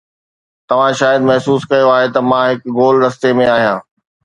توهان 0.69 0.93
شايد 1.01 1.21
محسوس 1.27 1.67
ڪيو 1.71 1.91
آهي 1.97 2.09
ته 2.15 2.19
مان 2.29 2.43
هڪ 2.51 2.61
گول 2.79 2.95
رستي 3.07 3.37
۾ 3.45 3.49
آهيان 3.57 3.79